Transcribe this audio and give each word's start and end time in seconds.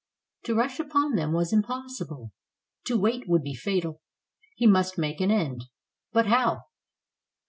To 0.45 0.55
rush 0.55 0.79
upon 0.79 1.13
them 1.13 1.31
was 1.31 1.53
impossible; 1.53 2.31
to 2.85 2.97
wait 2.99 3.27
would 3.29 3.43
be 3.43 3.53
fatal. 3.53 4.01
He 4.55 4.65
must 4.65 4.97
make 4.97 5.21
an 5.21 5.29
end. 5.29 5.65
But 6.11 6.25
how? 6.25 6.63